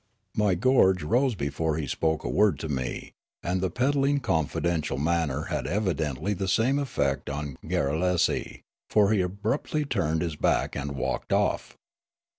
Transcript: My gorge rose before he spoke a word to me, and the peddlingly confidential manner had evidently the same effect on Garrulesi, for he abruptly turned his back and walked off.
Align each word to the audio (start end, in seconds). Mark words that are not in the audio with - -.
My 0.35 0.55
gorge 0.55 1.03
rose 1.03 1.35
before 1.35 1.77
he 1.77 1.85
spoke 1.85 2.23
a 2.23 2.27
word 2.29 2.57
to 2.61 2.67
me, 2.67 3.13
and 3.43 3.61
the 3.61 3.69
peddlingly 3.69 4.19
confidential 4.23 4.97
manner 4.97 5.43
had 5.53 5.67
evidently 5.67 6.33
the 6.33 6.47
same 6.47 6.79
effect 6.79 7.29
on 7.29 7.59
Garrulesi, 7.63 8.63
for 8.89 9.11
he 9.11 9.21
abruptly 9.21 9.85
turned 9.85 10.23
his 10.23 10.35
back 10.35 10.75
and 10.75 10.93
walked 10.95 11.31
off. 11.31 11.77